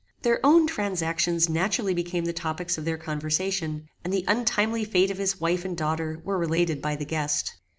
[0.23, 5.19] Their own transactions naturally became the topics of their conversation; and the untimely fate of
[5.19, 7.53] his wife and daughter were related by the guest.